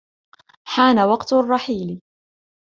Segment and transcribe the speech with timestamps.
[0.67, 2.01] حان وقت الرحيل.